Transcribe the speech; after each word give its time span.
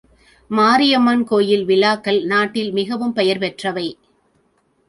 மாரியம்மன் 0.51 1.21
கோயில் 1.23 1.65
விழாக்கள் 1.65 2.19
நாட்டில் 2.23 2.71
மிகவும் 2.71 3.13
பெயர் 3.13 3.37
பெற்றவை. 3.37 3.87